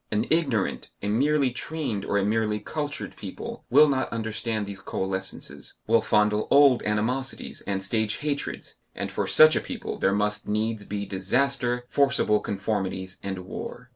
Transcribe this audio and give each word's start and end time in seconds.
An 0.11 0.25
ignorant, 0.31 0.89
a 1.03 1.07
merely 1.09 1.51
trained 1.51 2.05
or 2.05 2.17
a 2.17 2.25
merely 2.25 2.59
cultured 2.59 3.15
people, 3.15 3.65
will 3.69 3.87
not 3.87 4.11
understand 4.11 4.65
these 4.65 4.81
coalescences, 4.81 5.73
will 5.85 6.01
fondle 6.01 6.47
old 6.49 6.81
animosities 6.81 7.61
and 7.67 7.83
stage 7.83 8.15
hatreds, 8.15 8.77
and 8.95 9.11
for 9.11 9.27
such 9.27 9.55
a 9.55 9.61
people 9.61 9.99
there 9.99 10.11
must 10.11 10.47
needs 10.47 10.85
be 10.85 11.05
disaster, 11.05 11.83
forcible 11.87 12.39
conformities 12.39 13.17
and 13.21 13.45
war. 13.45 13.89